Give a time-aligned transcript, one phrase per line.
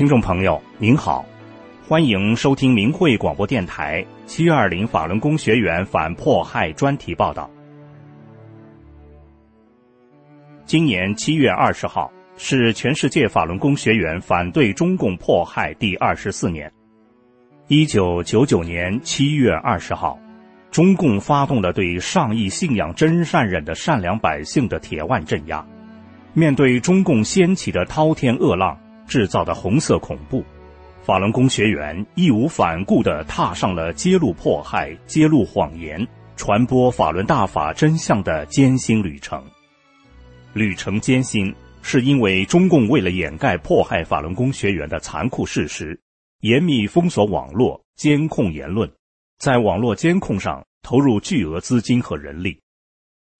[0.00, 1.26] 听众朋友您好，
[1.86, 7.50] 欢迎收听明慧广播电台七二零法轮功学员反迫害专题报道。
[10.64, 16.72] 今年七月二十号是全世界法轮功学员反对中共迫害第二十四年。
[17.68, 20.18] 一九九九年七月二十号，
[20.70, 25.62] 中共发动了对上亿信仰真善忍的善良百姓的铁腕镇压。
[26.32, 28.74] 面对中共掀起的滔天恶浪，
[29.10, 30.44] 制造的红色恐怖，
[31.02, 39.42] 法轮功学员义无反顾地踏上了揭露迫害、揭露谎言、传播法轮大法真相的艰辛旅程。
[40.52, 41.52] 旅程艰辛，
[41.82, 46.00] 是因为中共为了掩盖迫害法轮功学员的残酷事实，
[46.42, 48.88] 严密封锁网络、监控言论，
[49.40, 52.60] 在网络监控上投入巨额资金和人力。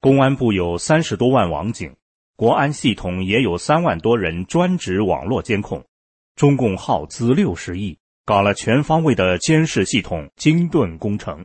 [0.00, 1.94] 公安部有三十多万网警。
[2.40, 5.84] 国安系统也有三万多人专职网络监控，
[6.36, 11.44] 中共耗资六十亿搞了全方位的监视系统精盾工程。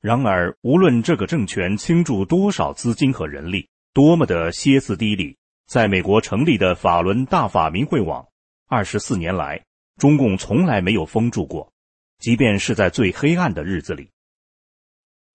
[0.00, 8.24] 然而，无论这个政权倾注多少资金和人力，多么的歇斯底里，在美国成立的法轮大法明慧网，
[8.68, 9.64] 二十四年来，
[9.96, 11.72] 中共从来没有封住过，
[12.20, 14.08] 即便是在最黑暗的日子里。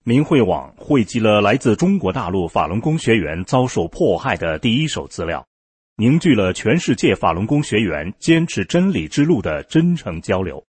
[0.07, 5.45] 明慧网汇集了来自中国大陆法轮功学员遭受迫害的第一手资料，
[5.97, 10.65] 凝聚了全世界法轮功学员坚持真理之路的真诚交流。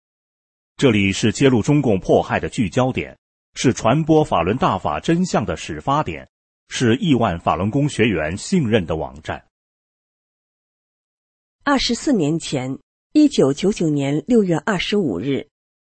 [0.76, 3.16] 这里是揭露中共迫害的聚焦点，
[3.54, 6.28] 是传播法轮大法真相的始发点，
[6.70, 9.46] 是亿万法轮功学员信任的网站。
[11.64, 12.80] 二十四年前，
[13.14, 15.48] 一九九九年六月二十五日。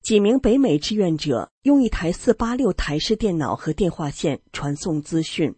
[0.05, 5.55] 几名北美志愿者用一台四八六台式电脑和电话线传送资讯，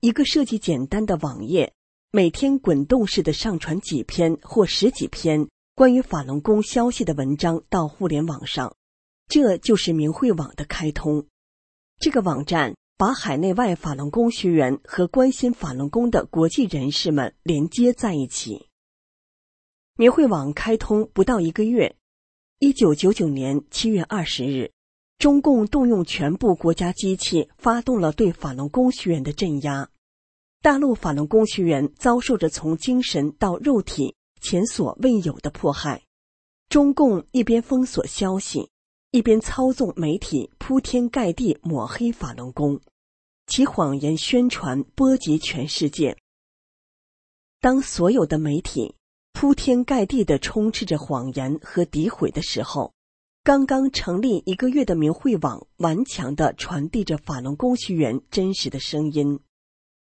[0.00, 1.74] 一个设计简单的网页，
[2.10, 8.74] 每天滚动式的上传几篇或十几篇关于法轮功消息的文章到互联网上，
[9.28, 11.26] 这就是明慧网的开通。
[11.98, 18.68] 这个网站把海内外法轮功学员和关心法轮功的国际人士们连接在一起。
[19.98, 21.94] 明慧网开通不到一个月。
[22.64, 24.70] 一九九九年七月二十日，
[25.18, 29.90] 中共动用全部国家机器，发动了对法轮功学员的镇压。
[30.60, 36.04] 大陆法轮功学员遭受着从精神到肉体前所未有的迫害。
[36.68, 38.70] 中共一边封锁消息，
[39.10, 42.80] 一边操纵媒体，铺天盖地抹黑法轮功，
[43.48, 46.16] 其谎言宣传波及全世界。
[47.60, 48.94] 当所有的媒体。
[49.32, 52.92] 铺天盖地的充斥着谎言和诋毁的时候，
[53.42, 59.40] 刚刚成立一个月的明慧网顽强的传递着法轮功学员真实的声音，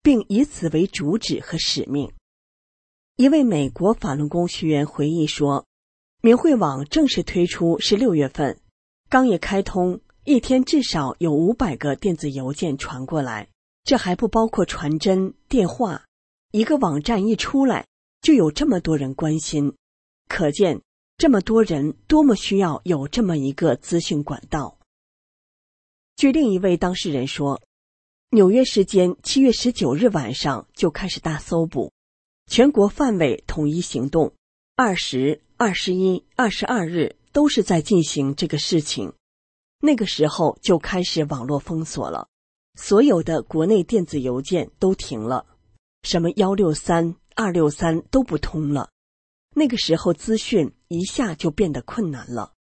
[0.03, 2.11] 并以此为主旨和使命。
[3.15, 5.65] 一位美国法轮功学员回忆说
[6.21, 8.59] ：“明慧网正式推出是六月份，
[9.09, 13.47] 刚一开通，一天至少有五百个电子邮件传过来，
[13.83, 16.03] 这还不包括传真、电话。
[16.51, 17.85] 一个网站一出来。”
[18.21, 19.75] 就有这么多人关心，
[20.27, 20.81] 可见
[21.17, 24.77] 这么多人多么需要有这么一个资讯管道。
[26.15, 27.59] 据另一位当事人说，
[28.29, 31.91] 纽约时间七月十九日晚上就开始大搜捕，
[32.45, 34.33] 全国范围统一行动，
[34.75, 39.13] 二十二、十一、二十二日都是在进行这个事情。
[39.79, 42.27] 那个时候就开始网络封锁了，
[42.75, 45.47] 所有的国内电子邮件都停了，
[46.03, 47.15] 什么幺六三。
[47.35, 48.91] 二六三都不通了，
[49.55, 52.53] 那个时候资讯一下就变得困难了，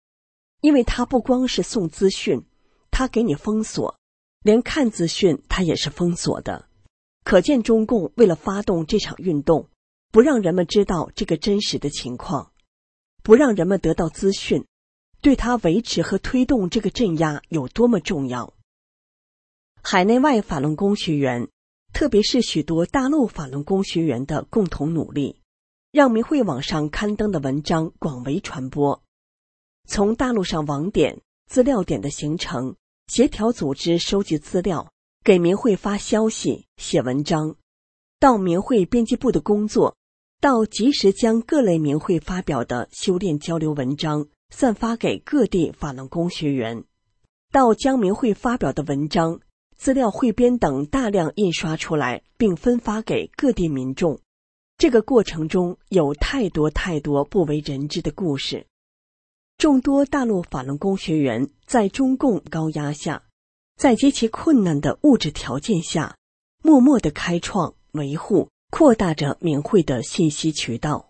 [0.62, 2.46] 因为他不光是送资讯，
[2.92, 3.98] 他给你封锁，
[4.44, 6.68] 连看资讯他也是封锁的。
[7.24, 9.70] 可见中共为了发动这场运动，
[10.12, 12.52] 不让人们知道这个真实的情况，
[13.22, 14.66] 不让人们得到资讯，
[15.22, 18.54] 对他维持和推动这个镇压有多么重要。
[19.82, 21.50] 海内外法轮功学员。
[21.92, 25.42] 特别是许多大陆法轮功学员的共同努力，
[25.92, 29.04] 让明慧网上刊登的文章广为传播。
[29.88, 32.76] 从大陆上网点、资料点的形成、
[33.08, 34.92] 协调组织、收集资料、
[35.24, 37.56] 给明慧发消息、写文章，
[38.20, 39.98] 到明慧编辑部的工作，
[40.40, 46.84] 到及时将各类明慧发表的修炼交流文章散发给各地法轮功学员，
[47.52, 49.42] 到将明慧发表的文章。
[49.80, 54.20] 资料汇编等大量印刷出来，并分发给各地民众。
[54.78, 58.68] 这个过程中有太多太多不为人知的故事。
[59.58, 63.24] 众多大陆法轮功学员在中共高压下，
[63.78, 66.18] 在极其困难的物质条件下，
[66.62, 71.10] 默默的开创、维护、扩大着明慧的信息渠道。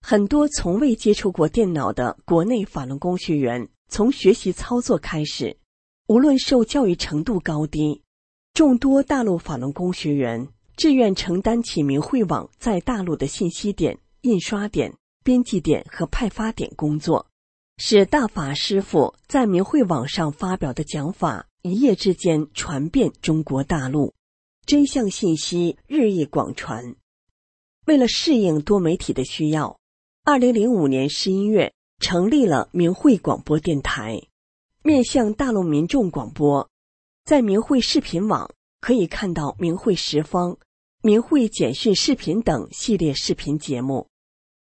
[0.00, 5.57] 很多从未接触过电脑的国内法轮功学员，从学习操作开始，
[6.08, 8.02] 无论受教育程度高低，
[8.54, 14.90] 众多大陆法轮功学员志愿承担起明慧网在大陆的信息点、印刷点、
[15.22, 17.26] 编辑点和派发点工作，
[17.76, 24.14] 使大法师傅在明慧网上发表的讲法一夜之间传遍中国大陆，
[24.64, 26.96] 真相信息日益广传。
[27.84, 29.78] 为了适应多媒体的需要。
[30.24, 34.22] 二零零五年十一月，成立了明慧广播电台，
[34.82, 36.68] 面向大陆民众广播。
[37.24, 40.56] 在明慧视频网可以看到明慧十方、
[41.02, 44.08] 明慧简讯视频等系列视频节目，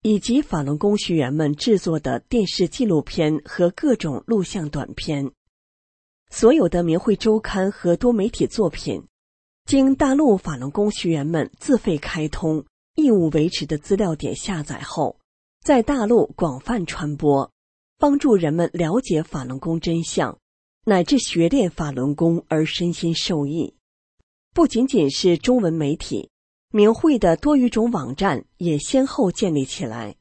[0.02, 5.32] 以及法轮功学员们制作的电视纪录片和各种录像短片。
[6.32, 9.04] 所有的明慧周刊和多媒体作品，
[9.66, 12.66] 经大陆法轮功学员们自费开通、
[12.96, 15.18] 义务维持的资料点下载后。
[15.64, 17.52] 在大陆广泛传播，
[17.98, 20.38] 帮助人们了解法轮功真相，
[20.86, 23.74] 乃至学练法轮功而身心受益。
[24.54, 26.30] 不仅仅是中文媒体，
[26.72, 30.16] 明慧的多语种网站也先后建立起来。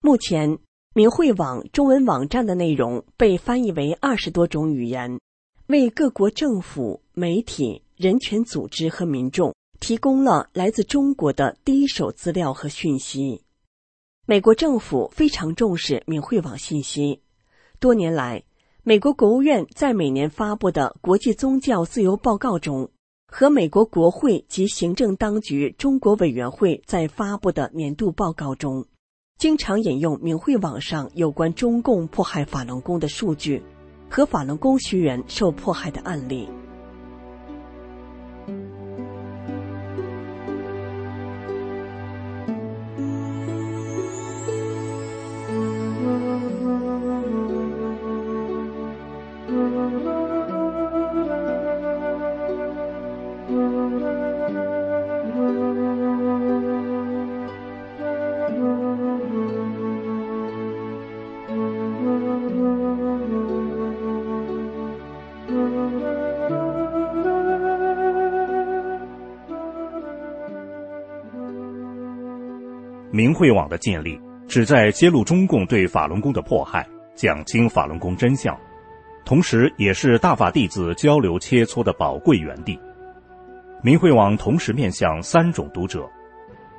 [0.00, 0.58] 目前，
[0.94, 5.18] 明慧网中文网站的内容被翻译为二十多种语言，
[5.66, 13.42] 为各国政府、媒体、人权组织和民众提供了来自中国的第一手资料和讯息。
[14.28, 17.22] 美国政府非常重视明慧网信息。
[17.78, 18.42] 多年来，
[18.82, 22.90] 美国国务院在每年发布的国际宗教自由报告中，
[23.28, 28.84] 和美国国会及行政当局中国委员会在发布的年度报告中，
[29.38, 33.62] 经常引用明慧网上有关中共迫害法轮功的数据
[34.10, 36.48] 和法轮功学员受迫害的案例。
[73.12, 78.54] 明慧网的建立，旨在揭露中共对法轮功的迫害，讲清法轮功真相，
[79.24, 82.78] 同时也是大法弟子交流切磋的宝贵园地。
[83.86, 86.10] 明慧网同时面向三种读者：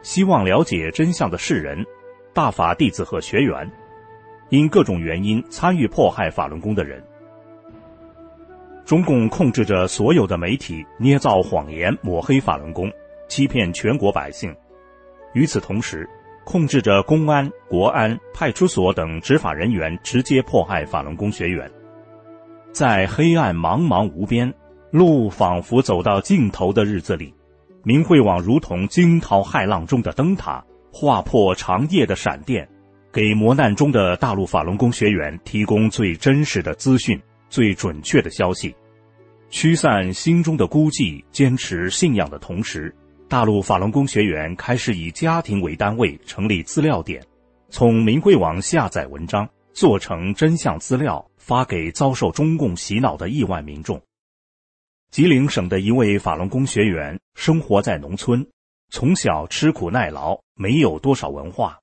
[0.01, 1.81] 希望了解真相的世人、
[2.33, 3.71] 大法弟子和学员，
[4.49, 7.01] 因各种原因参与迫害法轮功的人。
[8.83, 12.91] 中共控制着所有的媒体，捏造谎言，抹黑法轮功，
[13.29, 14.53] 欺骗全国百姓。
[15.31, 16.05] 与此同时，
[16.43, 21.71] 控制着公安、国安、派出所等执法人员直接迫害法轮功学员，
[22.73, 24.53] 在黑暗茫茫无边、
[24.97, 27.31] 路仿佛走到尽头的日子里，
[27.83, 32.67] 明慧网如同惊涛骇浪中的灯塔，划破长夜的闪电，
[33.13, 38.75] 给磨难中的大陆法轮功学员提供最真实的资讯、最准确的消息，
[39.51, 42.91] 驱散心中的孤寂，坚持信仰的同时。
[43.29, 47.23] 大陆法轮功学员开始以家庭为单位成立资料点，
[47.69, 54.01] 从明慧网下载文章，做成真相资料，发给遭受中共洗脑的亿万民众。
[55.11, 58.45] 吉林省的一位法轮功学员生活在农村，
[58.89, 61.79] 从小吃苦耐劳，没有多少文化。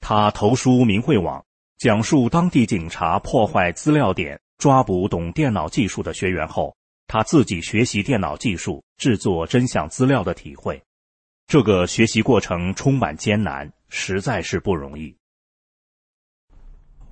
[0.00, 1.44] 他投书明慧网，
[1.78, 6.74] 讲述当地警察破坏资料点，抓捕懂电脑技术的学员后。
[7.06, 10.82] 他自己学习电脑技术、制作真相资料的体会，
[11.46, 15.14] 这个学习过程充满艰难，实在是不容易。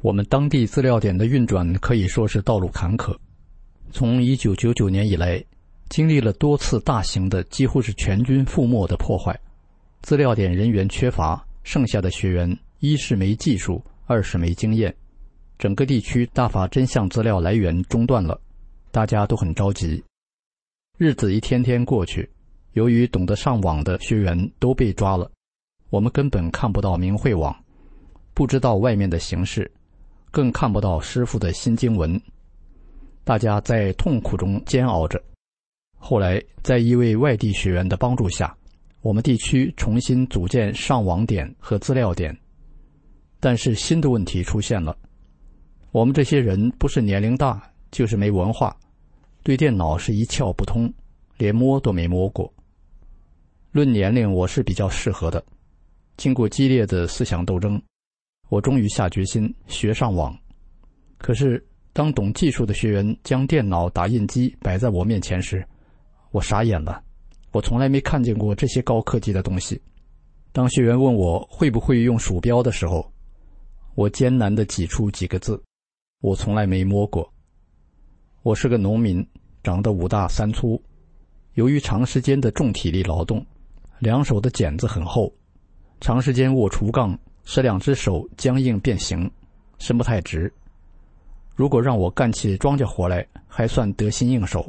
[0.00, 3.16] 我们当地资料点的运转可以说是道路坎坷。
[3.92, 5.44] 从一九九九年以来，
[5.90, 9.38] 经历了多次大型的、几乎是全军覆没的破坏，
[10.00, 14.92] 资料点人员缺乏，剩下的学员一是没技术，二是没经验，
[15.58, 18.40] 整个地区大法真相资料来源中断了。
[18.90, 20.02] 大家都很着急，
[20.98, 22.28] 日子一天天过去，
[22.72, 25.30] 由于懂得上网的学员都被抓了，
[25.90, 27.54] 我们根本看不到明慧网，
[28.32, 29.70] 不知道外面的形势，
[30.30, 32.20] 更看不到师傅的新经文。
[33.24, 35.22] 大家在痛苦中煎熬着。
[35.96, 38.56] 后来，在一位外地学员的帮助下，
[39.00, 42.36] 我们地区重新组建上网点和资料点。
[43.38, 44.96] 但是新的问题出现了，
[45.90, 48.76] 我们这些人不是年龄大，就是没文化。
[49.44, 50.92] 对电脑是一窍不通，
[51.36, 52.52] 连摸都没摸过。
[53.70, 55.44] 论年龄，我是比较适合的。
[56.16, 57.80] 经过激烈的思想斗争，
[58.48, 60.36] 我终于下决心学上网。
[61.18, 65.66] 可是，当懂技术的学员将电脑打印机摆在我面前时，
[66.30, 67.02] 我傻眼了。
[67.50, 69.80] 我从来没看见过这些高科技的东西。
[70.52, 73.12] 当学员问我会不会用鼠标的时候，
[73.94, 75.62] 我艰难地挤出几个字
[76.22, 77.30] ：“我从来没摸过。”
[78.42, 79.26] 我是个农民，
[79.62, 80.82] 长得五大三粗。
[81.54, 83.44] 由于长时间的重体力劳动，
[83.98, 85.30] 两手的茧子很厚，
[86.00, 89.30] 长时间握锄杠使两只手僵硬变形，
[89.78, 90.50] 伸不太直。
[91.54, 94.60] 如果让我干起庄稼活来，还算得心应手；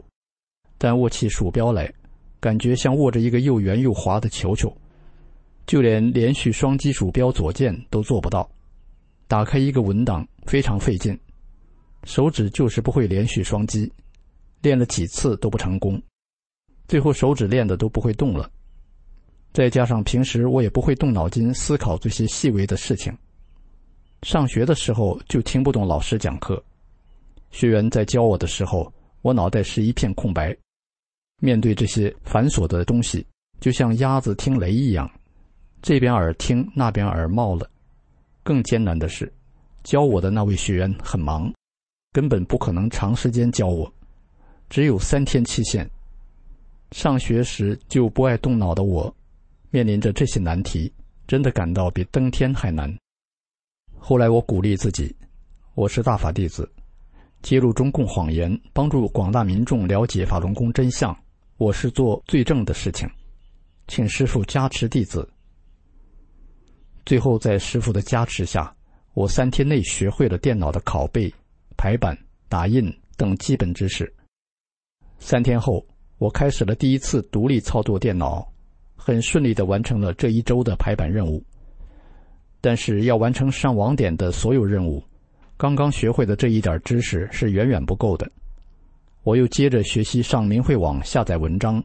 [0.78, 1.92] 但握起鼠标来，
[2.40, 4.76] 感觉像握着一个又圆又滑的球球。
[5.66, 8.50] 就连连续双击鼠标左键都做不到，
[9.30, 11.18] 打开一个文档非常费劲，
[12.04, 13.90] 手指就是不会连续双击，
[14.62, 16.02] 练了几次都不成功，
[16.90, 18.52] 最后手指练的都不会动了。
[19.54, 23.18] 再加上平时我也不会动脑筋思考这些细微的事情，
[24.24, 26.62] 上学的时候就听不懂老师讲课，
[27.54, 28.92] 学员在教我的时候，
[29.22, 30.58] 我脑袋是一片空白，
[31.40, 33.24] 面对这些繁琐的东西，
[33.60, 35.10] 就像鸭子听雷一样。
[35.80, 37.70] 这边耳听，那边耳冒了。
[38.42, 39.32] 更艰难的是，
[39.84, 41.54] 教我的那位学员很忙，
[42.12, 43.94] 根本不可能长时间教我，
[44.68, 45.88] 只有三天期限。
[46.92, 49.16] 上学时就不爱动脑的我，
[49.70, 50.92] 面临着这些难题，
[51.28, 52.92] 真的感到比登天还难。
[54.00, 55.16] 后来我鼓励自己，
[55.76, 56.68] 我是大法弟子，
[57.44, 61.16] 揭露中共谎言，帮助广大民众了解法轮功真相，
[61.58, 63.08] 我是做最正的事情，
[63.86, 65.30] 请师父加持弟子。
[67.06, 68.74] 最后，在师傅的加持下，
[69.14, 71.32] 我三天内学会了电脑的拷贝、
[71.76, 74.12] 排版、打印等基本知识。
[75.20, 75.86] 三天后，
[76.20, 78.48] 我开始了第一次独立操作电脑，
[78.96, 81.44] 很顺利的完成了这一周的排版任务。
[82.62, 85.04] 但是，要完成上网点的所有任务，
[85.64, 88.30] 刚刚学会的这一点知识是远远不够的。
[89.24, 91.82] 我又接着学习上明慧网下载文章、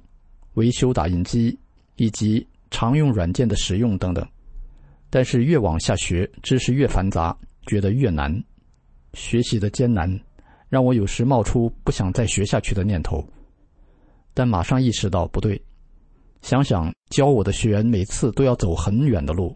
[0.55, 1.57] 维修打印机
[1.95, 4.27] 以及常用软件的使用等等。
[5.11, 7.33] 但是越往下学，知识越繁杂，
[7.69, 8.37] 觉得越难。
[9.15, 10.13] 学习的艰难，
[10.69, 13.25] 让我有时冒出不想再学下去的念头。
[14.35, 15.63] 但马上意识到不对，
[16.43, 19.55] 想想教我的学员每次都要走很远的路，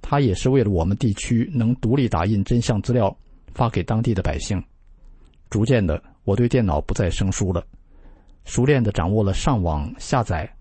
[0.00, 3.14] 他也是为了我们地区能独立打印真相资料，
[3.54, 4.62] 发给当地的百姓。
[5.48, 7.64] 逐渐的，我对电脑不再生疏了，
[8.44, 10.52] 熟练的掌握了上网下载、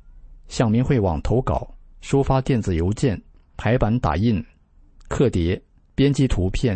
[0.48, 3.22] 向明慧网投稿、收发电子邮件。
[3.56, 4.44] 排版、打印、
[5.08, 5.62] 刻碟、
[5.94, 6.76] 编辑图片、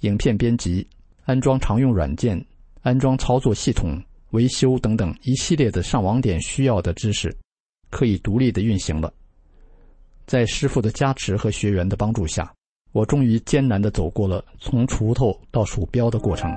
[0.00, 0.86] 影片编辑、
[1.24, 2.44] 安装常用软件、
[2.82, 7.34] 安装操作系统、维修等等一系列的上网点需要的知识，
[7.88, 9.14] 可以独立的运行了。
[10.26, 12.52] 在师傅的加持和学员的帮助下，
[12.98, 16.52] 我终于艰难的走过了从锄头到鼠标的过程。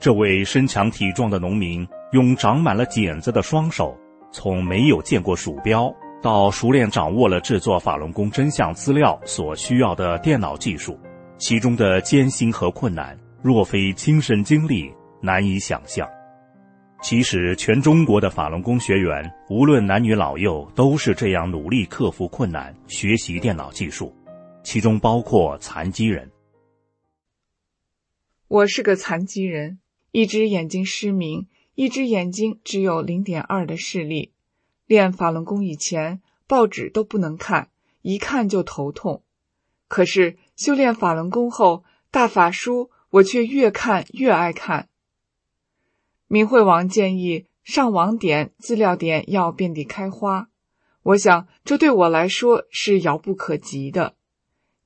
[0.00, 3.96] 这位身强体壮的农民，用长满了茧子的双手，
[4.32, 10.98] 从没有见过鼠标，到熟练掌握了制作法轮功真相资料所需要的电脑技术，
[11.38, 14.90] 其中的艰辛和困难，若非亲身经历，
[15.20, 16.08] 难以想象。
[17.02, 24.14] 其实，全中国的法轮功学员，无论男女老幼，都是这样努力克服困难，学习电脑技术，
[24.64, 26.30] 其中包括残疾人。
[28.48, 29.78] 我是个残疾人。
[30.12, 34.32] 一只眼睛失明，一只眼睛只有零点二的视力。
[34.86, 37.68] 练法轮功以前，报纸都不能看，
[38.00, 39.22] 一看就头痛。
[39.88, 44.88] 可是修炼法轮功后，大法书我却越看越爱看。
[46.26, 50.48] 明慧王建议上网点资料点要遍地开花，
[51.02, 54.14] 我想这对我来说是遥不可及的。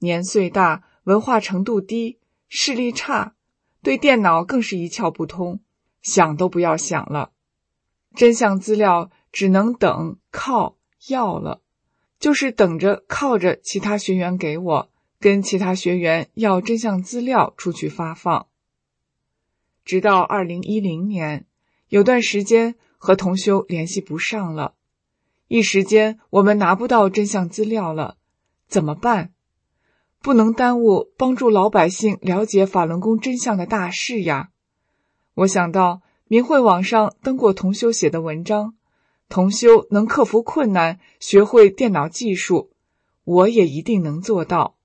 [0.01, 3.35] 年岁大，文化程度低，视力差。
[3.83, 5.61] 对电脑更是一窍不通，
[6.03, 7.31] 想都不要想了。
[8.15, 10.77] 真相资料只能等靠
[11.09, 11.63] 要了，
[12.19, 18.47] 就是等着靠着其他学员给我，跟其他学员要真相资料出去发放。
[19.85, 21.47] 直到二零一零年，
[21.89, 24.75] 有段时间和同修联系不上了，
[25.49, 28.17] 一时间我们拿不到真相资料了，
[28.67, 29.33] 怎么办？
[30.23, 34.51] 不能耽误帮助老百姓了解法轮功真相的大事呀！
[35.35, 38.75] 我想到明慧网上登过同修写的文章，
[39.29, 42.71] 同修能克服困难，学会电脑技术，
[43.25, 44.77] 我也一定能做到。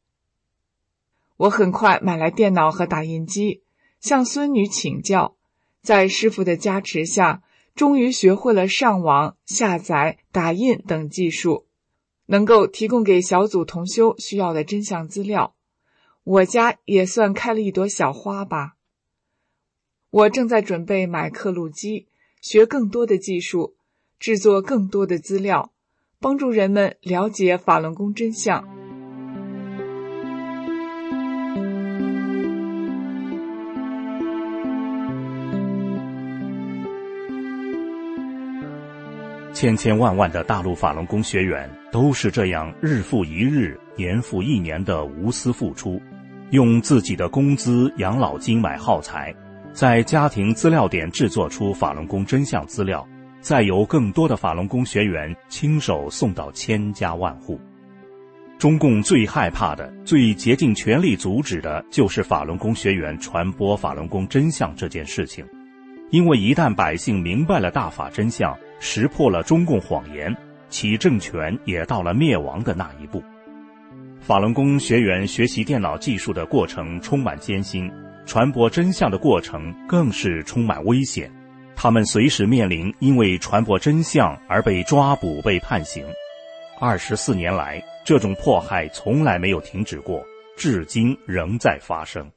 [1.38, 3.62] 我很快买来电脑和打印机，
[4.00, 5.36] 向孙女请教，
[5.82, 7.44] 在师傅的加持下，
[7.76, 11.66] 终于学会了上网、下载、打印等技术，
[12.28, 15.56] 能够提供给小组同修需要的真相资料。
[16.24, 18.76] 我家也算开了一朵小花吧。
[20.10, 22.08] 我正在准备买刻录机，
[22.42, 23.76] 学更多的技术，
[24.18, 25.74] 制作更多的资料，
[26.20, 28.75] 帮助人们了解法轮功真相。
[39.56, 45.98] 千千万万的大陆法轮功学员都是这样日复一日、年复一年的无私付出，
[46.50, 49.34] 用自己的工资养老金买耗材，
[49.72, 53.08] 在家庭资料点制作出法轮功真相资料，
[53.40, 57.58] 再由更多的法轮功学员亲手送到千家万户。
[58.60, 65.46] 中共最害怕的、最竭尽全力阻止的，就是法轮功学员传播法轮功真相这件事情，
[66.10, 68.54] 因为一旦百姓明白了大法真相，
[68.88, 70.32] 识破了中共谎言，
[70.70, 73.22] 其政权也到了灭亡的那一步。
[74.22, 77.92] 法轮功学员学习电脑技术的过程充满艰辛，
[78.28, 81.32] 传播真相的过程更是充满危险。
[81.76, 86.06] 他们随时面临因为传播真相而被抓捕、被判刑。
[86.80, 90.24] 二十四年来，这种迫害从来没有停止过，
[90.56, 92.32] 至今仍在发生。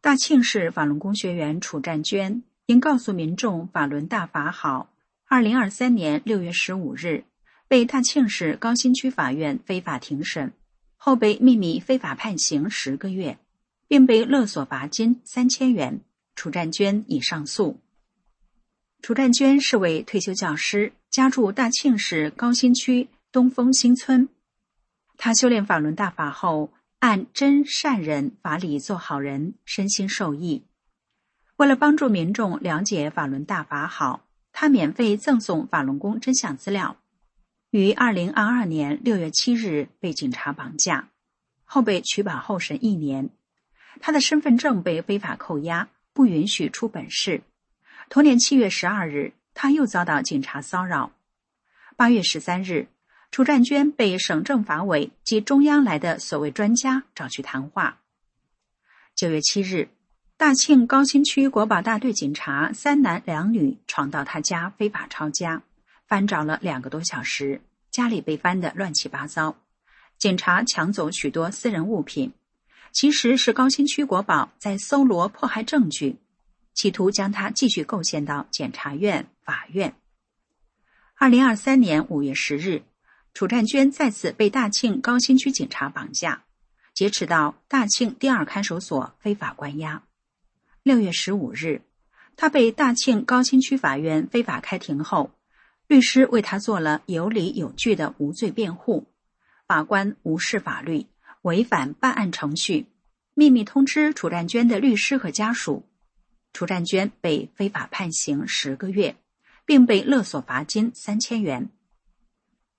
[0.00, 2.42] 大庆市法轮功学员楚占娟。
[2.72, 4.88] 并告诉民众法轮大法好，
[5.26, 7.24] 二零二三年六月十五日，
[7.68, 10.54] 被大庆市高新区法院非法庭审，
[10.96, 13.36] 后被秘密非法判刑十个月，
[13.88, 16.00] 并被勒索罚金三千元。
[16.34, 17.78] 楚占娟已上诉。
[19.02, 24.30] 楚占娟是位退休教师，家住大庆市高新区东风新村。
[25.18, 30.64] 他修炼法轮大法后，按真善人法理做好人，身心受益。
[31.62, 36.96] 为了帮助民众了解法轮大法好，他免费赠送法轮功真相资料。
[37.70, 41.10] 于二零二二年六月七日被警察绑架，
[41.62, 43.30] 后被取保候审一年。
[44.00, 47.42] 他的身份证被非法扣押，不允许出本市。
[48.08, 51.12] 同年七月十二日，他又遭到警察骚扰。
[51.94, 52.88] 八月十三日，
[53.30, 58.00] 楚占娟被省政法委及中央来的所谓专家找去谈话。
[59.14, 59.88] 九月七日。
[60.42, 65.62] 大庆高新区国保大队警察三男两女闯到他家非法抄家，
[66.08, 67.60] 翻找了两个多小时，
[67.92, 69.54] 家里被翻得乱七八糟。
[70.18, 72.32] 警察抢走许多私人物品，
[72.90, 76.16] 其实是高新区国保在搜罗迫害证据，
[76.74, 79.94] 企图将他继续构陷到检察院、法院。
[81.14, 82.82] 二零二三年五月十日，
[83.32, 86.42] 楚占娟再次被大庆高新区警察绑架，
[86.92, 90.02] 劫持到大庆第二看守所非法关押。
[90.84, 91.82] 六月十五日，
[92.34, 95.30] 他被大庆高新区法院非法开庭后，
[95.86, 99.06] 律师为他做了有理有据的无罪辩护。
[99.68, 101.06] 法官无视法律，
[101.42, 102.86] 违反办案程序，
[103.34, 105.84] 秘密通知楚占娟的律师和家属。
[106.52, 109.14] 楚占娟被非法判刑十个月，
[109.64, 111.70] 并被勒索罚金三千元。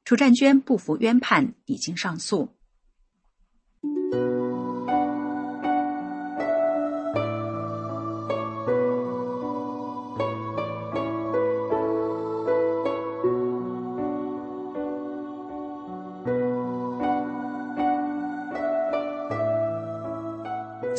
[0.04, 2.54] 楚占娟不服冤判，已经上诉。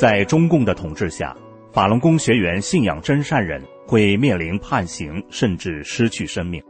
[0.05, 1.35] 在中共的统治下，
[1.73, 6.61] 法轮功学员信仰真善忍会面临判刑，甚至失去生命；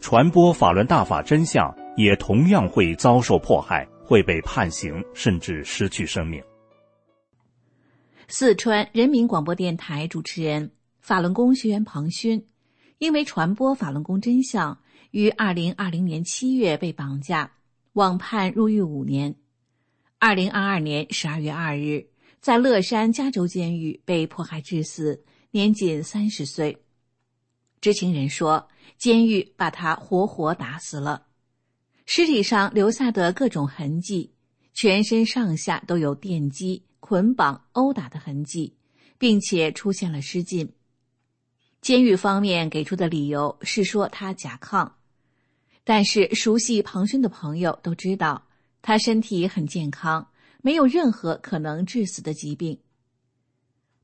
[0.00, 6.40] 传播法轮大法真相也同样会遭受迫害，会被判刑，甚至失去生命。
[8.28, 10.70] 四川人民广播电台主持人、
[11.00, 12.46] 法轮功学员庞勋，
[12.98, 14.78] 因为传播法轮功真相，
[15.10, 17.50] 于二零二零年七月被绑架，
[17.94, 19.34] 网判入狱五年。
[20.20, 22.06] 二零二二年十二月二日。
[22.46, 26.80] 在乐山加州监狱被迫害致死，年仅三十岁。
[27.80, 31.26] 知情人说，监狱把他活活打死了，
[32.04, 34.32] 尸体上留下的各种痕迹，
[34.74, 38.76] 全身上下都有电击、捆绑、殴打的痕迹，
[39.18, 40.72] 并且出现了失禁。
[41.80, 44.88] 监狱方面给出的理由是说他甲亢，
[45.82, 48.46] 但是熟悉庞勋的朋友都知道，
[48.82, 50.28] 他身体很健康。
[50.66, 52.76] 没有任何可能致死的疾病。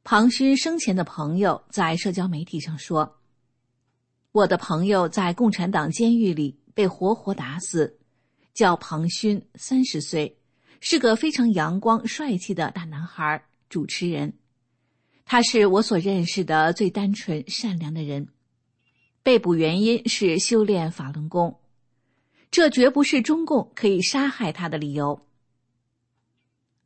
[0.05, 3.18] 庞勋生前的朋友在社交媒体上说
[4.31, 7.98] ：“我的朋友在共产党监狱里被活活打死，
[8.55, 10.38] 叫庞勋，三十岁，
[10.79, 13.44] 是个非常阳光帅气的大男孩。
[13.68, 14.33] 主持人，
[15.25, 18.29] 他是我所认识的最单纯善良的人。
[19.25, 21.59] 被捕原因是修炼法轮功，
[22.53, 25.27] 这绝不是中共可以杀害他的理由。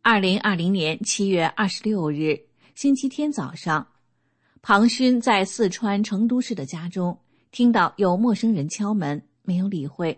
[0.08, 2.38] 二零二零年七月二十六日
[2.76, 3.84] 星期天早上，
[4.62, 7.18] 庞勋在四川成都市的家中
[7.50, 10.16] 听到有陌生人敲门，没有理会。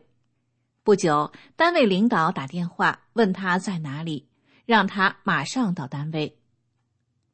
[0.82, 4.28] 不久，单位领导打电话问他在哪里，
[4.66, 6.38] 让他马上到单位。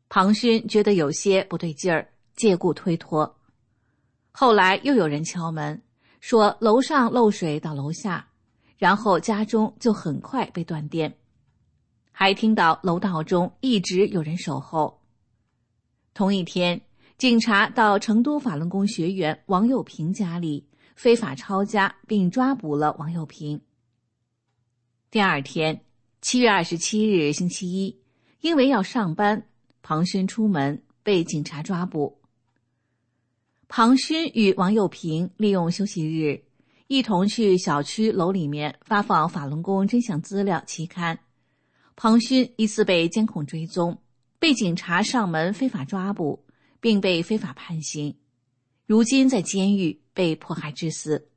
[0.09, 3.37] 庞勋觉得有些不对劲儿，借故推脱。
[4.31, 5.83] 后来又有人敲门，
[6.21, 8.25] 说楼上漏水到楼下，
[8.79, 11.13] 然后家中就很快被断电，
[12.17, 15.03] 还听到楼道中一直有人守候。
[16.15, 16.81] 同一天，
[17.19, 23.61] 警察到成都法轮功学员王友平家里非法抄家，并抓捕了王友平。
[25.11, 25.85] 第二天，
[26.21, 28.01] 七月二十七日星期一，
[28.41, 29.49] 因为要上班，
[29.83, 32.21] 庞勋出门被警察抓捕。
[33.67, 36.45] 庞勋与王友平利用休息日，
[36.87, 41.19] 一同去小区楼里面发放法轮功真相资料期刊。
[41.97, 43.97] 庞勋一次被监控追踪，
[44.39, 46.45] 被警察上门非法抓捕，
[46.81, 48.17] 并被非法判刑，
[48.87, 51.29] 如今在监狱被迫害致死。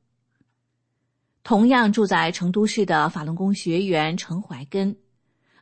[1.43, 4.98] 同样住在成都市的法轮功学员陈怀根，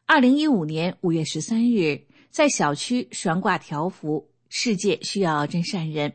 [0.06, 6.12] 二零一五年五月十三日在小区悬挂条幅“世界需要真善人”。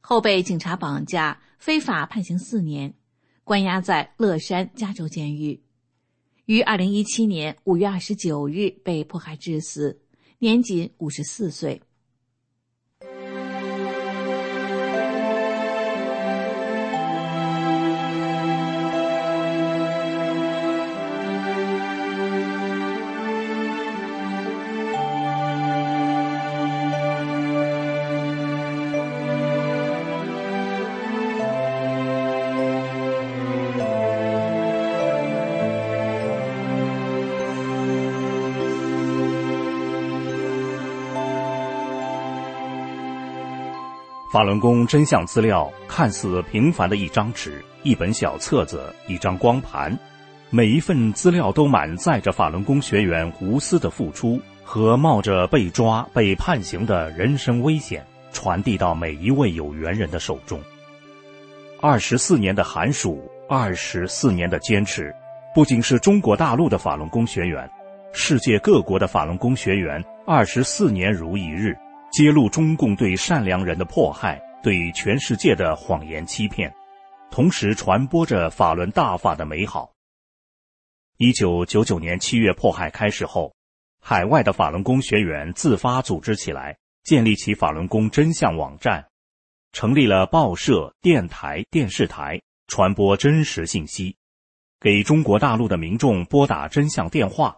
[0.00, 2.92] 后被警察绑架，非法判刑四年，
[3.44, 5.62] 关押在乐山加州监狱，
[6.46, 9.96] 于二零一七年五月二十九日被迫害致死，
[10.40, 11.80] 年仅五十四岁。
[44.32, 49.94] 法轮功真相资料看似平凡的一张纸、一本小册子、一张光盘，
[50.48, 60.58] 每一份资料都满载着法轮功学员无私的付出和冒着被抓、被判刑的人身危险，传递到每一位有缘人的手中。
[61.82, 65.14] 二十四年的寒暑，二十四年的坚持，
[65.54, 67.70] 不仅是中国大陆的法轮功学员，
[68.14, 71.76] 世界各国的法轮功学员，二十四年如一日。
[72.12, 76.70] 揭露中共对善良人的迫害，对全世界的谎言欺骗，
[77.30, 79.90] 同时传播着法轮大法的美好。
[81.16, 83.54] 一九九九年七月迫害开始后，
[83.98, 89.06] 海外的法轮功学员自发组织起来，建立起法轮功真相网站，
[89.72, 94.14] 成立了报社、电台、电视台，传播真实信息，
[94.78, 97.56] 给中国大陆的民众拨打真相电话，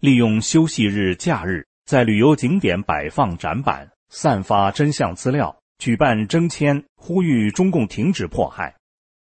[0.00, 1.66] 利用休息日、假日。
[1.84, 8.74] 在旅游景点摆放展板，散发真相资料，举办征签，呼吁中共停止迫害，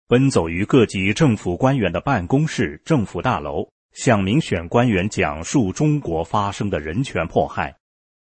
[0.08, 7.76] 奔走于各级政府官员的办公室、政府大楼，向民选官员讲述中国发生的人权迫害，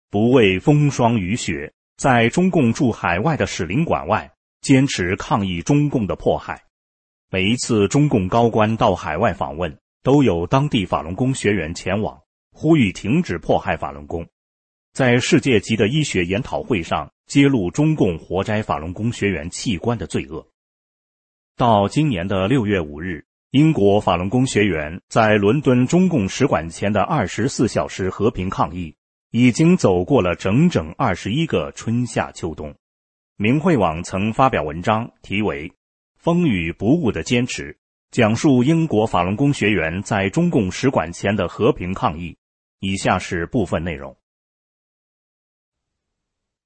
[0.09, 6.61] 不畏风霜雨雪，在中共驻海外的使领馆外坚持抗议中共的迫害。
[7.29, 12.21] 每一次中共高官到海外访问，都有当地法轮功学员前往。
[12.53, 14.25] 呼吁停止迫害法轮功，
[14.93, 20.47] 在世界级的医学研讨会上揭露中共活摘法轮功学员器官的罪恶。
[21.57, 28.95] 到今年的六月五日，英国法轮功学员在伦敦中共使馆前的二十四小时和平抗议，
[29.31, 32.73] 已经走过了整整二十一个春夏秋冬。
[33.35, 35.67] 明慧网曾发表文章，题为
[36.17, 37.73] 《风雨不误的坚持》，
[38.11, 42.37] 讲述英国法轮功学员在中共使馆前的和平抗议。
[42.85, 44.17] 以下是部分内容：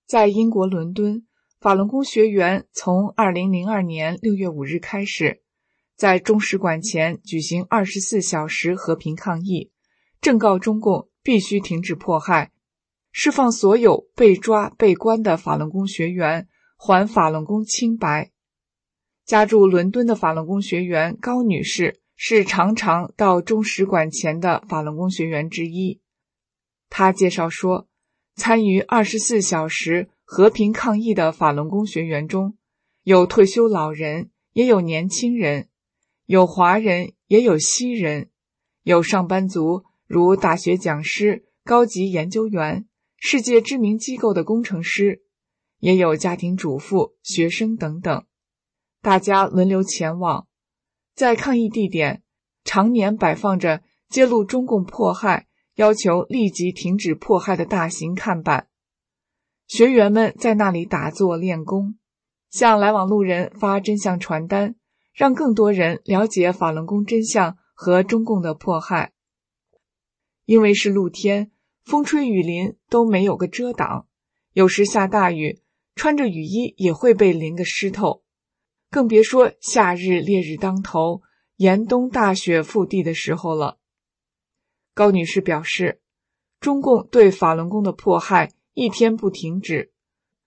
[0.08, 1.28] 在英国伦敦，
[1.60, 5.44] 法轮功学员从二零零二年六月五日开始，
[5.96, 9.72] 在中使馆前举行二十四小时和平抗议，
[10.20, 12.52] 正告中共必须停止迫害，
[13.12, 18.32] 释放所有被抓被关的法轮功学员，还法轮功清白。
[19.24, 26.02] 家住伦敦的法轮功学员高女士是常常到中使馆前的法轮功学员之一。
[26.90, 27.88] 他介绍说，
[28.36, 32.58] 参与二十四小时和平抗议的法轮功学员中，
[33.04, 35.70] 有退休老人，也有年轻人，
[36.26, 38.30] 有华人，也有西人，
[38.84, 45.24] 有上班族，如大学讲师、高级研究员、世界知名机构的工程师，
[45.80, 48.26] 也有家庭主妇、学生等等。
[49.02, 50.48] 大家轮流前往，
[51.16, 52.24] 在抗议地点
[52.64, 55.47] 常年摆放着揭露中共迫害、
[55.78, 58.68] 要求立即停止迫害的大型看板。
[59.68, 62.00] 学员们在那里打坐练功，
[62.50, 64.74] 向来往路人发真相传单，
[65.14, 69.14] 让更多人了解法轮功真相和中共的迫害。
[70.46, 71.52] 因为是露天，
[71.86, 74.08] 风吹雨淋都没有个遮挡，
[74.54, 75.62] 有时下大雨，
[75.94, 78.24] 穿着雨衣也会被淋个湿透，
[78.90, 81.22] 更别说夏日烈日当头、
[81.58, 83.78] 严冬大雪覆地的时候了。
[84.98, 86.02] 高女士表示，
[86.60, 88.52] 中共对法轮功的迫害。
[88.74, 89.92] 一天不停止，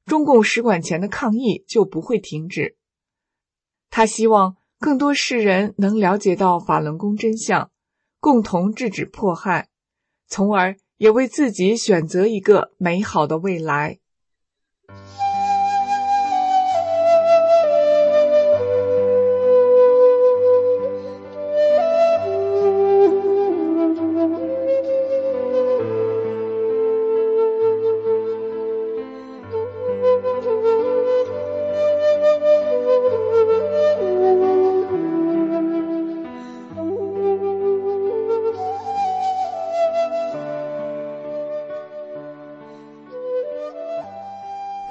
[0.06, 2.76] 中共使馆前的抗议就不会停止。
[3.90, 7.70] 她希望更多世人能了解到法轮功真相，
[8.18, 9.68] 共同制止迫害，
[10.26, 14.00] 从而也为自己选择一个美好的未来。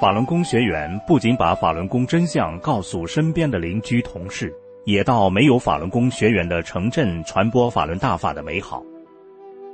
[0.10, 4.52] 法轮功学员不仅把法轮功真相告诉身边的邻居同事，
[4.84, 8.84] 也到没有法轮功学员的城镇传播法轮大法的美好。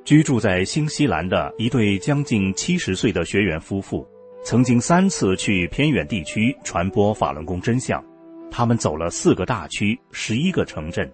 [0.04, 4.06] 居住在新西兰的一对将近七十岁的学员夫妇，
[4.43, 8.04] 曾经三次去偏远地区传播法轮功真相。
[8.52, 11.10] 他们走了四个大区、十一个城镇，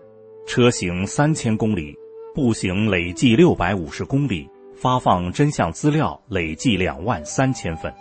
[0.47, 1.95] 车行三千公里，
[2.33, 7.93] 步行累计六百五十公里，发放真相资料累计两万三千份。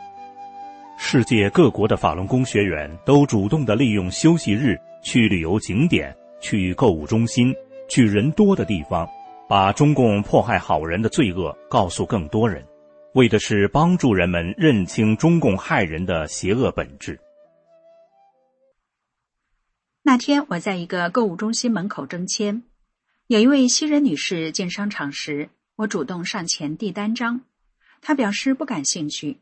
[1.03, 7.53] 世界各国的法轮功学员都主动地利用休息日去旅游景点、去购物中心、
[7.89, 9.09] 去人多的地方，
[9.49, 12.65] 把中共迫害好人的罪恶告诉更多人，
[13.15, 17.19] 为的是帮助人们认清中共害人的邪恶本质。
[20.03, 22.63] 那天我在一个购物中心门口征签，
[23.27, 27.41] 有一位西人女士进商场时，我主动上前递单张，
[28.03, 29.39] 她表示不感兴趣。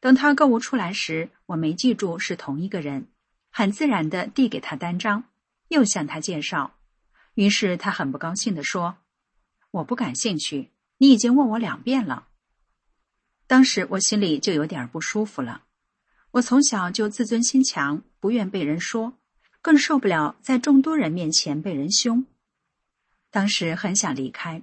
[0.00, 3.08] 等他购物出来时，我没记住是同一个人，
[3.50, 5.24] 很自然的递给他单张，
[5.68, 6.76] 又向他介绍。
[7.34, 8.98] 于是他很不高兴的说
[9.72, 12.28] ：“我不感兴趣，你已经问我两遍了。”
[13.48, 15.64] 当时我心里就有点不舒服了。
[16.32, 19.14] 我从小就自尊心强，不愿被人说，
[19.62, 22.24] 更受不了在众多人面前被人凶。
[23.30, 24.62] 当时很想离开，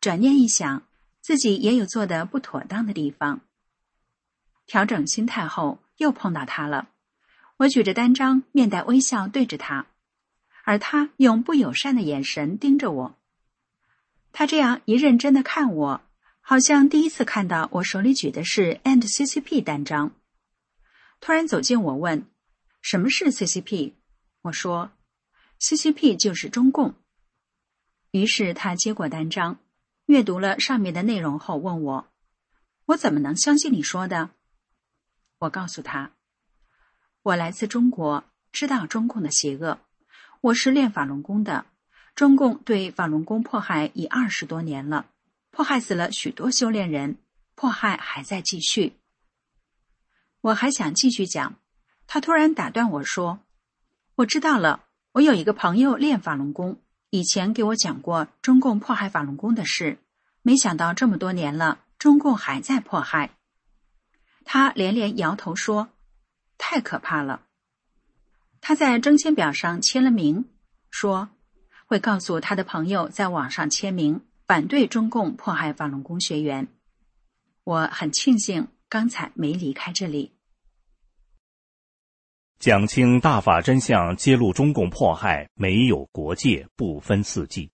[0.00, 0.86] 转念一想，
[1.20, 3.40] 自己也有做的不妥当的地方。
[4.70, 6.90] 调整心态后，又碰到他了。
[7.56, 9.86] 我举着单张，面带微笑对着他，
[10.62, 13.18] 而他用不友善的眼神盯着我。
[14.30, 16.02] 他这样一认真的看我，
[16.40, 20.12] 好像第一次看到我手里举的是 And CCP 单张。
[21.18, 22.26] 突然走近我问
[22.80, 23.94] ：“什么是 CCP？”
[24.42, 24.92] 我说
[25.58, 26.94] ：“CCP 就是中共。”
[28.12, 29.58] 于是他接过单张，
[30.06, 32.06] 阅读了上面的内容后问我
[32.86, 34.30] ：“我怎么能相信你说的？”
[35.40, 36.10] 我告诉他
[37.24, 39.78] ：“我来自中国，知道中共的邪恶。
[40.42, 41.64] 我是练法轮功的。
[42.14, 45.06] 中共对法轮功迫害已二十多年了，
[45.50, 47.16] 迫害死了许多修炼人，
[47.54, 48.98] 迫害还在继续。”
[50.42, 51.54] 我还想继续讲，
[52.06, 53.40] 他突然打断我说
[54.16, 59.96] ：“我知道了，我有一个朋友练法轮功，以前给我讲过中共迫害法轮功的事。
[60.42, 63.30] 没想到这么多年了，中共还在迫害。”
[64.44, 65.90] 他连连摇头说
[66.58, 67.46] ：“太可怕了。”
[68.60, 70.44] 他在征签表上签了名，
[70.90, 71.30] 说
[71.86, 76.68] 会告诉他的朋友在网上签名，反对中共迫害法轮功学员。
[77.64, 80.32] 我很庆幸刚才没离开这里。
[82.58, 87.70] 讲清大法真相，揭露中共迫害，没有国界，不分四季。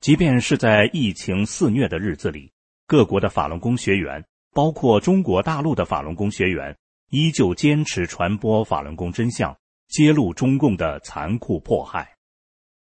[0.00, 2.52] 即便是在疫情肆虐的日子里，
[2.86, 4.24] 各国的法轮功学员。
[4.58, 6.76] 包括中国大陆的法轮功学员，
[7.10, 12.16] 依旧坚持传播法轮功真相，揭露中共的残酷迫害。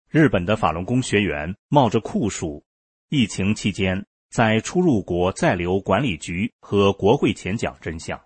[0.09, 2.63] 日本的法轮功学员冒着酷暑，
[3.09, 8.19] 疫情期间在出入国在留管理局和国会前讲真相。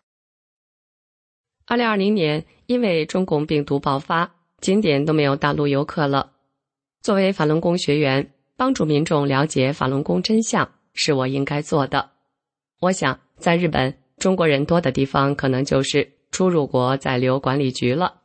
[1.66, 6.32] 二零二零年，因为中共病毒爆发，景点都没有大陆游客了。
[7.02, 12.12] 作为法轮功学员，帮助民众了解法轮功真相是我应该做的。
[12.80, 18.22] 我想，在日本中国人多的地方，可能就是出入国在留管理局了，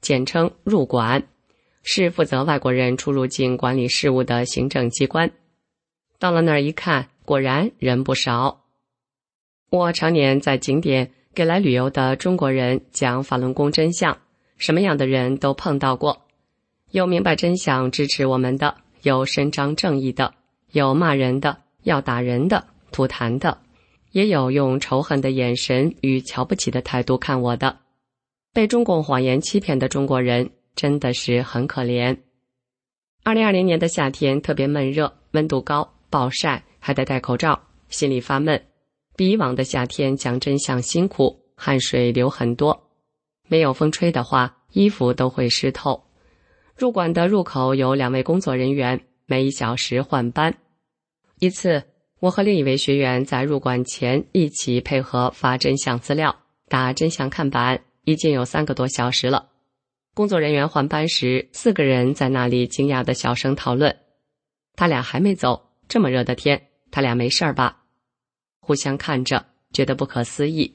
[0.00, 1.22] 简称入管，
[1.82, 5.30] 是负责外国人出入境管理事务的行政机关。
[6.18, 8.64] 到了那儿一看，果然人不少。
[9.68, 14.16] 我常年在景点给来旅游的中国人讲法轮功真相，
[14.56, 16.22] 什么样的人都碰到过，
[16.90, 20.32] 有明白真相支持我们的，有伸张正义的，
[20.72, 23.58] 有骂人的、要打人的、吐痰的，
[24.12, 27.78] 也有用仇恨的眼神与瞧不起的态度看我的。
[28.52, 32.18] 被中共谎言欺骗的中国人真的是很可怜。
[33.22, 38.62] 二零二零年的夏天特别闷热，温度高，暴晒，还得戴口罩，心里发闷。
[39.16, 42.88] 比以往的夏天讲真相辛苦，汗水流很多。
[43.48, 46.04] 没有风吹的话，衣服都会湿透。
[46.76, 50.56] 入馆的入口有两位工作人员，每一小时换班。
[51.40, 51.82] 一次，
[52.20, 56.34] 我和另一位学员在入馆前一起配合发真相资料、
[56.68, 59.50] 打真相看板，已经有三个多小时了。
[60.14, 63.96] 工作人员换班时，四个人在那里惊讶的小声讨论
[64.74, 67.84] ：“他俩还没走，这么热的天，他俩没事儿吧？”
[68.60, 70.74] 互相看着，觉得不可思议。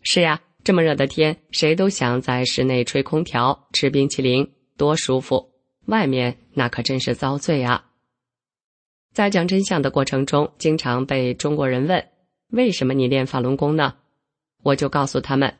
[0.00, 5.50] 是呀，这么热的天，谁都想在室内吹空调、吃冰淇淋，多舒服。
[5.86, 7.89] 外面那可真是遭罪啊！
[9.12, 12.04] 在讲真相的过程中，经常被中国人问
[12.52, 13.94] ：“为什么你练法轮功呢？”
[14.62, 15.54] 我就告诉他们：“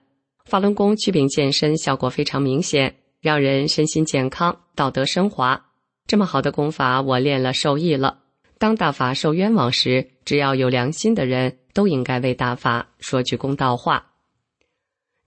[0.45, 5.67] 法轮功祛病健身效果非常明显，让人身心健康、道德升华。
[6.07, 8.19] 这么好的功法，我练了受益了。
[8.59, 14.05] 当大法受冤枉时，只要有良心的人。”都应该为大法说句公道话。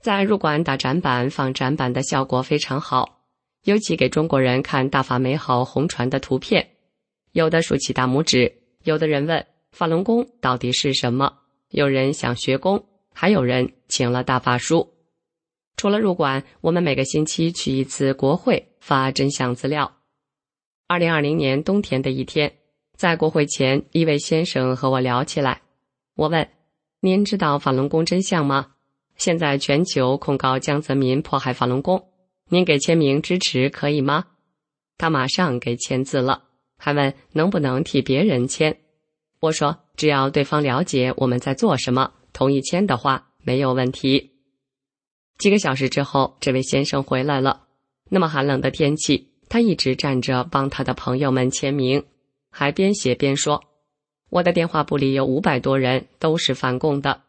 [0.01, 3.21] 在入馆打展板、放展板的效果非常好，
[3.63, 6.71] 尤其给中国人看大法美好红船的图片，
[7.33, 14.93] 有的竖起大拇指，有的人问法轮功到底是什么，有人想学功，还有人请了大法书。
[15.75, 19.97] 除了入馆，我们每个星期去一次国会发真相资料。
[20.87, 22.53] 二零二零年冬天的一天，
[22.95, 25.63] 在国会前，一位先生和我聊起来。
[26.15, 26.47] 我问
[27.01, 28.73] ：“您知道法轮功真相吗？
[29.17, 32.09] 现在全球控告江泽民迫害法轮功，
[32.49, 34.25] 您给签名支持可以吗？”
[34.99, 36.43] 他马上给签字了，
[36.83, 38.77] 还问能不能替别人签。
[39.39, 44.31] 我说：“只要对方了解我们在做什么，同意签的话，没有问题。”
[45.39, 47.67] 几个小时之后，这位先生回来了。
[48.09, 52.03] 那么寒冷的天气，他一直站着帮他的朋友们签名，
[52.49, 53.63] 还边写边说。
[54.29, 57.21] 我的电话簿里有五百多人，都是反共的。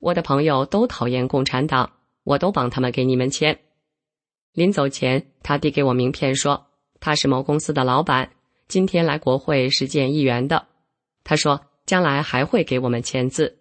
[0.00, 1.92] 我的朋友都讨厌共产党，
[2.24, 3.58] 我都帮他们给你们签。
[4.52, 6.66] 临走前，他递给我名片，说
[7.00, 8.32] 他是某公司的老板，
[8.68, 10.66] 今天来国会是见议员的。
[11.24, 13.58] 他说将来还会给我们签字。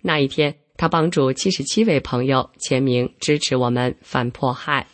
[0.00, 4.86] 那一天，他帮助七十七位朋友签名支持我们反迫害。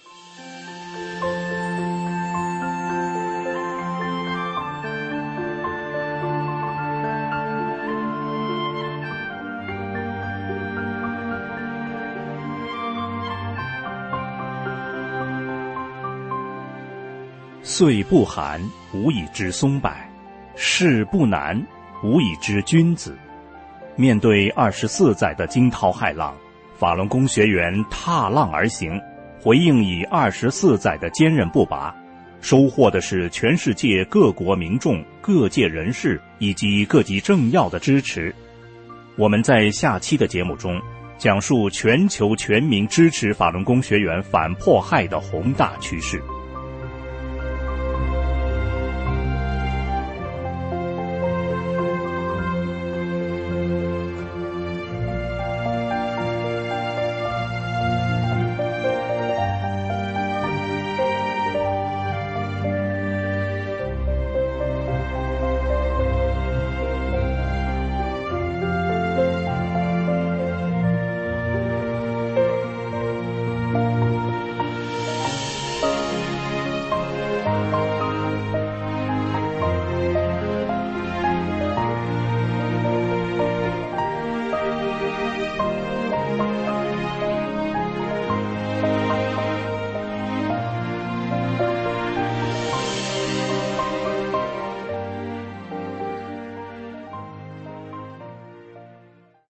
[17.62, 18.59] 岁不寒，
[18.96, 19.90] 无以知松柏；
[20.54, 21.62] 事不难，
[22.02, 23.14] 无以知君子。
[23.94, 26.35] 面对二十四载的惊涛骇浪，
[26.78, 28.98] 法轮功学员踏浪而行，
[29.40, 31.94] 回应以二十四载的坚韧不拔，
[32.40, 38.35] 收获的是全世界各国民众、各界人士以及各级政要的支持。
[39.16, 40.80] 我们在下期的节目中，
[41.18, 46.22] 讲述全球全民支持法轮功学员反迫害的宏大趋势。